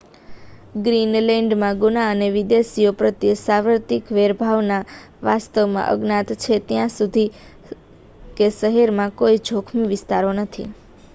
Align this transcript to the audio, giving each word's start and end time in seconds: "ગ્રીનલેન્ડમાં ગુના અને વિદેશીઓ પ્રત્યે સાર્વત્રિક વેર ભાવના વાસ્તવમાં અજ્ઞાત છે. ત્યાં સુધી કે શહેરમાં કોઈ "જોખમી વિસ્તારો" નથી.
"ગ્રીનલેન્ડમાં 0.75 1.75
ગુના 1.81 2.05
અને 2.11 2.29
વિદેશીઓ 2.35 2.93
પ્રત્યે 2.95 3.35
સાર્વત્રિક 3.41 4.09
વેર 4.11 4.33
ભાવના 4.39 4.79
વાસ્તવમાં 5.23 5.89
અજ્ઞાત 5.91 6.33
છે. 6.39 6.59
ત્યાં 6.67 6.91
સુધી 6.91 7.29
કે 8.35 8.51
શહેરમાં 8.55 9.17
કોઈ 9.19 9.43
"જોખમી 9.47 9.91
વિસ્તારો" 9.93 10.33
નથી. 10.39 10.67